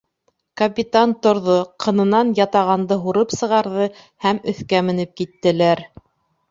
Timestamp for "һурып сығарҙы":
3.05-3.89